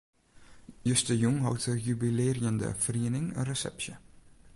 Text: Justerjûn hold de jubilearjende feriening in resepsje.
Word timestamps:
Justerjûn 0.89 1.37
hold 1.43 1.61
de 1.67 1.73
jubilearjende 1.87 2.69
feriening 2.83 3.27
in 3.39 3.47
resepsje. 3.49 3.93